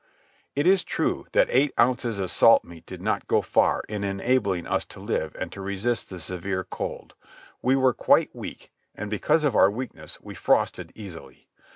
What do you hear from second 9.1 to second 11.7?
because of our weakness, we frosted easily.